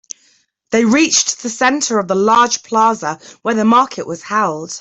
[0.71, 4.79] They reached the center of a large plaza where the market was held.